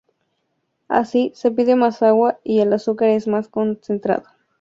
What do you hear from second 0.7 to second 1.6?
Así, se